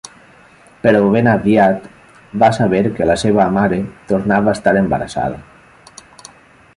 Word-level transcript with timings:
Però 0.85 1.01
ben 1.15 1.27
aviat 1.33 1.83
va 2.43 2.49
saber 2.57 2.81
que 2.95 3.09
la 3.09 3.17
seva 3.25 3.47
mare 3.59 3.79
tornava 4.13 4.51
a 4.53 4.59
estar 4.61 4.77
embarassada. 4.81 6.35